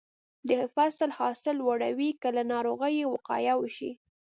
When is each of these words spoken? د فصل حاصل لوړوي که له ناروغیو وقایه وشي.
د 0.49 0.51
فصل 0.73 1.09
حاصل 1.17 1.55
لوړوي 1.61 2.09
که 2.21 2.29
له 2.35 2.43
ناروغیو 2.53 3.11
وقایه 3.15 3.53
وشي. 3.57 3.91